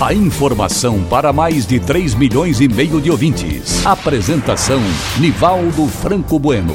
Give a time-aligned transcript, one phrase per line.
[0.00, 3.84] A informação para mais de 3 milhões e meio de ouvintes.
[3.84, 4.78] Apresentação
[5.18, 6.72] Nivaldo Franco Bueno.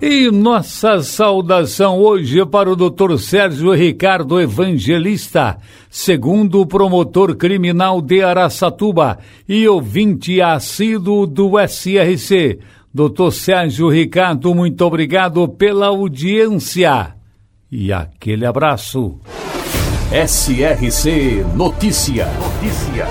[0.00, 3.18] E nossa saudação hoje para o Dr.
[3.18, 5.58] Sérgio Ricardo Evangelista,
[5.90, 12.58] segundo promotor criminal de Araçatuba e ouvinte assíduo do SRC.
[12.92, 13.30] Dr.
[13.32, 17.14] Sérgio Ricardo, muito obrigado pela audiência
[17.70, 19.20] e aquele abraço.
[20.12, 22.26] SRC Notícia.
[22.26, 23.06] Notícia.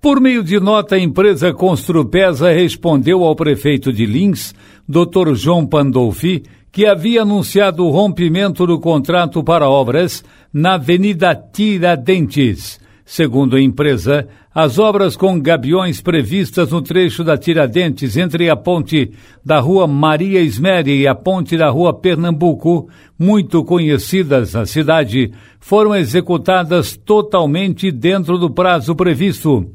[0.00, 4.52] Por meio de nota, a empresa Construpesa respondeu ao prefeito de Lins,
[4.88, 5.36] Dr.
[5.36, 12.80] João Pandolfi, que havia anunciado o rompimento do contrato para obras na Avenida Tiradentes.
[13.12, 19.10] Segundo a empresa, as obras com gabiões previstas no trecho da Tiradentes entre a ponte
[19.44, 22.88] da Rua Maria Isméria e a ponte da Rua Pernambuco,
[23.18, 29.68] muito conhecidas na cidade, foram executadas totalmente dentro do prazo previsto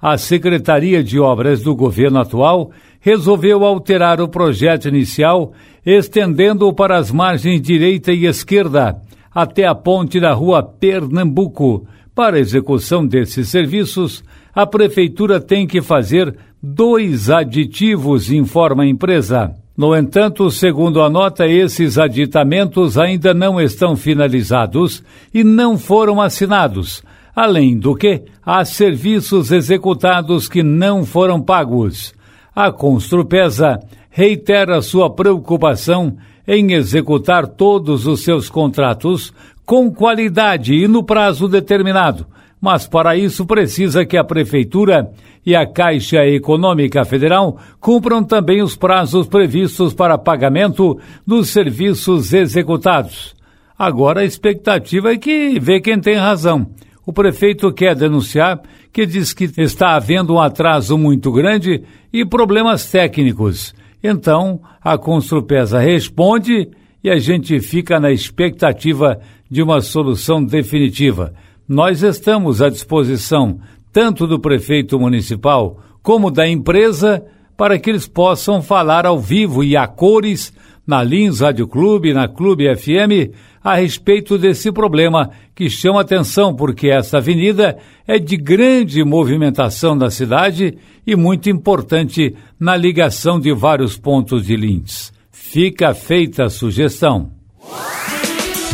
[0.00, 2.70] a Secretaria de Obras do governo atual
[3.00, 5.52] resolveu alterar o projeto inicial,
[5.84, 9.00] estendendo-o para as margens direita e esquerda,
[9.34, 11.88] até a ponte da rua Pernambuco.
[12.16, 19.54] Para a execução desses serviços, a Prefeitura tem que fazer dois aditivos, informa a empresa.
[19.76, 27.04] No entanto, segundo a nota, esses aditamentos ainda não estão finalizados e não foram assinados
[27.36, 32.14] Além do que, há serviços executados que não foram pagos.
[32.54, 36.16] A Construpesa reitera sua preocupação
[36.48, 39.34] em executar todos os seus contratos
[39.66, 42.26] com qualidade e no prazo determinado,
[42.60, 45.10] mas para isso precisa que a Prefeitura
[45.44, 53.34] e a Caixa Econômica Federal cumpram também os prazos previstos para pagamento dos serviços executados.
[53.78, 56.68] Agora a expectativa é que vê quem tem razão
[57.06, 58.60] o prefeito quer denunciar
[58.92, 63.72] que diz que está havendo um atraso muito grande e problemas técnicos.
[64.02, 66.68] Então, a Construpesa responde
[67.04, 71.32] e a gente fica na expectativa de uma solução definitiva.
[71.68, 73.58] Nós estamos à disposição
[73.92, 77.24] tanto do prefeito municipal como da empresa
[77.56, 80.52] para que eles possam falar ao vivo e a cores
[80.86, 86.88] na Lins Rádio Clube, na Clube FM, a respeito desse problema que chama atenção porque
[86.88, 93.96] essa avenida é de grande movimentação da cidade e muito importante na ligação de vários
[93.98, 95.12] pontos de Lins.
[95.32, 97.32] Fica feita a sugestão.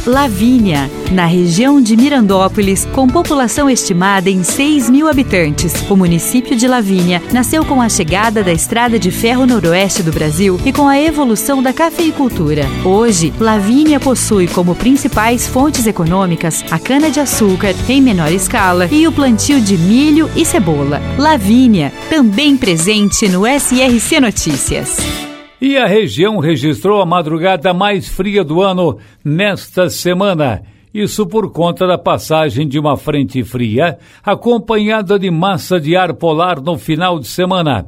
[0.05, 5.73] Lavínia, na região de Mirandópolis, com população estimada em 6 mil habitantes.
[5.89, 10.61] O município de Lavínia nasceu com a chegada da Estrada de Ferro Noroeste do Brasil
[10.65, 12.67] e com a evolução da cafeicultura.
[12.85, 19.61] Hoje, Lavínia possui como principais fontes econômicas a cana-de-açúcar em menor escala e o plantio
[19.61, 21.01] de milho e cebola.
[21.17, 25.32] Lavínia, também presente no SRC Notícias.
[25.65, 30.61] E a região registrou a madrugada mais fria do ano nesta semana.
[30.93, 36.61] Isso por conta da passagem de uma frente fria, acompanhada de massa de ar polar
[36.61, 37.87] no final de semana.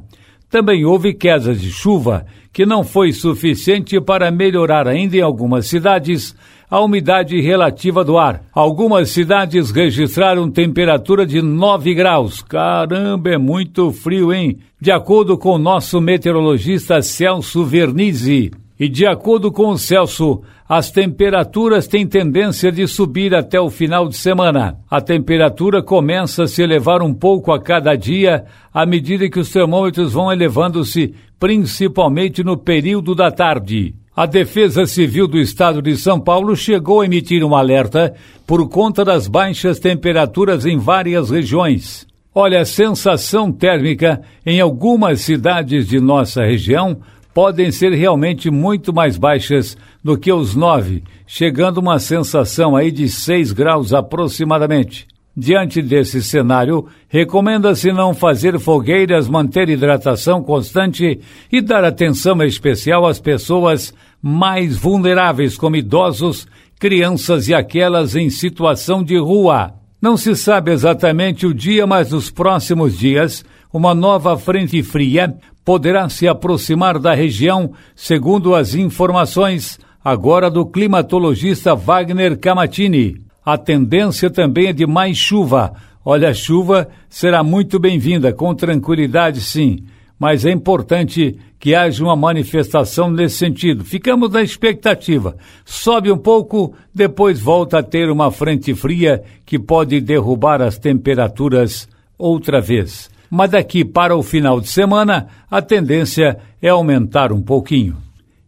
[0.48, 6.32] Também houve quedas de chuva, que não foi suficiente para melhorar ainda em algumas cidades
[6.74, 8.42] a umidade relativa do ar.
[8.52, 12.42] Algumas cidades registraram temperatura de 9 graus.
[12.42, 14.58] Caramba, é muito frio, hein?
[14.80, 18.50] De acordo com o nosso meteorologista Celso Vernizzi.
[18.76, 24.08] E de acordo com o Celso, as temperaturas têm tendência de subir até o final
[24.08, 24.76] de semana.
[24.90, 29.48] A temperatura começa a se elevar um pouco a cada dia à medida que os
[29.48, 33.94] termômetros vão elevando-se, principalmente no período da tarde.
[34.16, 38.14] A Defesa Civil do Estado de São Paulo chegou a emitir um alerta
[38.46, 42.06] por conta das baixas temperaturas em várias regiões.
[42.32, 46.98] Olha, a sensação térmica em algumas cidades de nossa região
[47.34, 53.08] podem ser realmente muito mais baixas do que os 9, chegando uma sensação aí de
[53.08, 55.08] 6 graus aproximadamente.
[55.36, 61.20] Diante desse cenário, recomenda-se não fazer fogueiras, manter hidratação constante
[61.50, 63.92] e dar atenção especial às pessoas
[64.22, 66.46] mais vulneráveis, como idosos,
[66.78, 69.74] crianças e aquelas em situação de rua.
[70.00, 75.34] Não se sabe exatamente o dia, mas nos próximos dias, uma nova frente fria
[75.64, 83.24] poderá se aproximar da região, segundo as informações agora do climatologista Wagner Camatini.
[83.44, 85.74] A tendência também é de mais chuva.
[86.04, 89.84] Olha, a chuva será muito bem-vinda, com tranquilidade, sim
[90.18, 93.84] mas é importante que haja uma manifestação nesse sentido.
[93.84, 95.36] Ficamos na expectativa.
[95.64, 101.88] Sobe um pouco, depois volta a ter uma frente fria que pode derrubar as temperaturas
[102.18, 103.10] outra vez.
[103.30, 107.96] Mas daqui para o final de semana, a tendência é aumentar um pouquinho.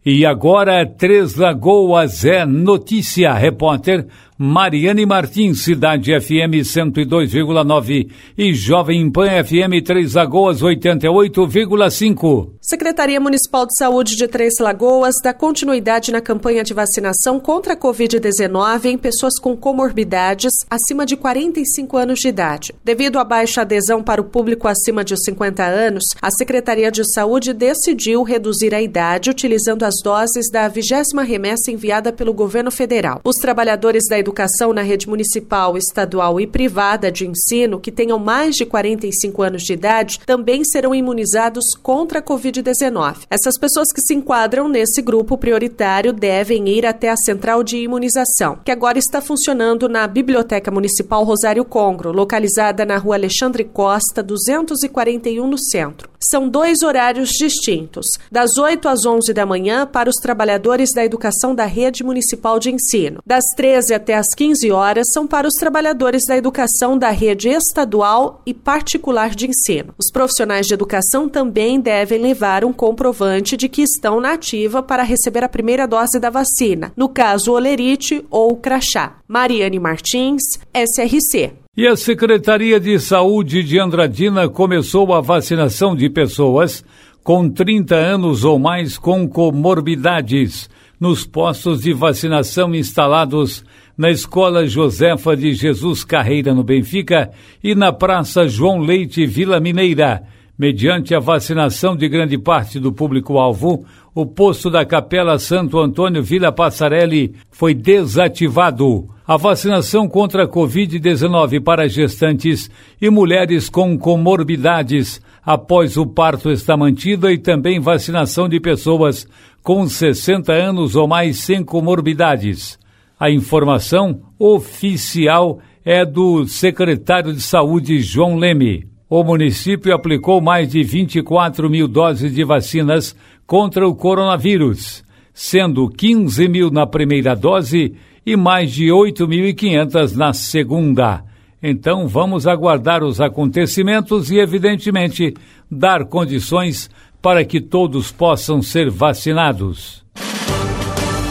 [0.05, 3.33] E agora, Três Lagoas é notícia.
[3.35, 4.07] Repórter
[4.39, 12.51] Mariane Martins, Cidade FM 102,9 e Jovem Pan FM Três Lagoas 88,5.
[12.61, 17.77] Secretaria Municipal de Saúde de Três Lagoas dá continuidade na campanha de vacinação contra a
[17.79, 22.75] Covid-19 em pessoas com comorbidades acima de 45 anos de idade.
[22.85, 27.55] Devido à baixa adesão para o público acima de 50 anos, a Secretaria de Saúde
[27.55, 33.23] decidiu reduzir a idade utilizando as doses da vigésima remessa enviada pelo governo federal.
[33.25, 38.57] Os trabalhadores da educação na rede municipal, estadual e privada de ensino que tenham mais
[38.57, 43.19] de 45 anos de idade também serão imunizados contra a Covid-19.
[43.31, 48.59] Essas pessoas que se enquadram nesse grupo prioritário devem ir até a central de imunização,
[48.65, 55.47] que agora está funcionando na Biblioteca Municipal Rosário Congro, localizada na rua Alexandre Costa, 241,
[55.47, 56.11] no centro.
[56.21, 61.55] São dois horários distintos, das 8 às 11 da manhã para os trabalhadores da educação
[61.55, 66.25] da rede municipal de ensino, das 13 até às 15 horas são para os trabalhadores
[66.27, 69.95] da educação da rede estadual e particular de ensino.
[69.99, 75.03] Os profissionais de educação também devem levar um comprovante de que estão na ativa para
[75.03, 79.19] receber a primeira dose da vacina, no caso olerite ou crachá.
[79.29, 80.43] Mariane Martins,
[80.75, 81.53] SRC.
[81.77, 86.83] E a Secretaria de Saúde de Andradina começou a vacinação de pessoas
[87.23, 93.65] com 30 anos ou mais com comorbidades nos postos de vacinação instalados
[93.97, 97.31] na Escola Josefa de Jesus Carreira, no Benfica,
[97.63, 100.23] e na Praça João Leite, Vila Mineira.
[100.59, 103.85] Mediante a vacinação de grande parte do público-alvo,
[104.15, 109.07] o posto da Capela Santo Antônio Vila Passarelli foi desativado.
[109.27, 112.71] A vacinação contra a Covid-19 para gestantes
[113.01, 119.29] e mulheres com comorbidades após o parto está mantida e também vacinação de pessoas
[119.63, 122.79] com 60 anos ou mais sem comorbidades.
[123.19, 128.89] A informação oficial é do secretário de Saúde, João Leme.
[129.09, 133.17] O município aplicou mais de 24 mil doses de vacinas
[133.47, 135.03] contra o coronavírus,
[135.33, 137.95] sendo 15 mil na primeira dose
[138.27, 141.25] e mais de 8.500 na segunda.
[141.63, 145.33] Então vamos aguardar os acontecimentos e, evidentemente,
[145.71, 146.91] dar condições
[147.23, 150.06] para que todos possam ser vacinados.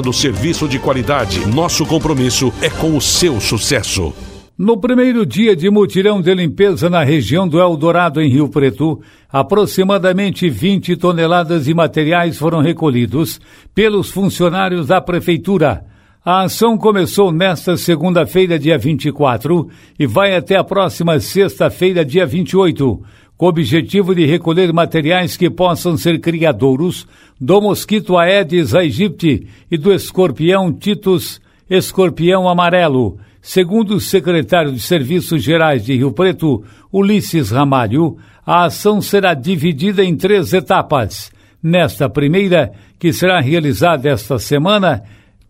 [0.00, 1.46] oferecendo serviço de qualidade.
[1.46, 4.12] Nosso compromisso é com o seu sucesso.
[4.56, 10.48] No primeiro dia de mutirão de limpeza na região do Eldorado, em Rio Preto, aproximadamente
[10.50, 13.40] 20 toneladas de materiais foram recolhidos
[13.74, 15.84] pelos funcionários da Prefeitura.
[16.22, 23.00] A ação começou nesta segunda-feira, dia 24, e vai até a próxima sexta-feira, dia 28
[23.40, 27.08] com o objetivo de recolher materiais que possam ser criadouros
[27.40, 33.18] do mosquito Aedes aegypti e do escorpião Titus escorpião amarelo.
[33.40, 40.04] Segundo o secretário de Serviços Gerais de Rio Preto, Ulisses Ramalho, a ação será dividida
[40.04, 41.32] em três etapas.
[41.62, 45.02] Nesta primeira, que será realizada esta semana,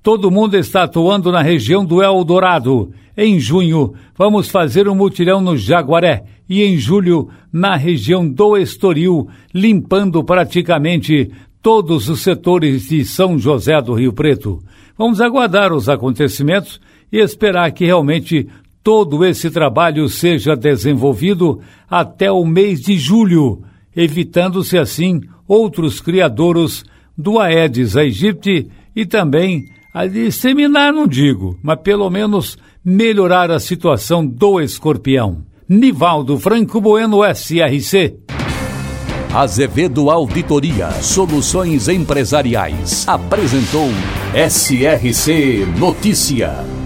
[0.03, 2.93] todo mundo está atuando na região do Eldorado.
[3.17, 9.29] Em junho, vamos fazer um mutirão no Jaguaré e em julho na região do Estoril,
[9.53, 11.31] limpando praticamente
[11.63, 14.63] todos os setores de São José do Rio Preto.
[14.97, 16.81] Vamos aguardar os acontecimentos
[17.13, 18.47] e esperar que realmente
[18.83, 23.63] todo esse trabalho seja desenvolvido até o mês de julho,
[23.95, 26.85] evitando-se assim outros criadouros
[27.17, 34.27] do Aedes aegypti e também a disseminar, não digo, mas pelo menos melhorar a situação
[34.27, 35.45] do escorpião.
[35.69, 38.17] Nivaldo Franco Bueno, SRC.
[39.33, 43.89] Azevedo Auditoria Soluções Empresariais apresentou
[44.35, 46.80] SRC Notícia.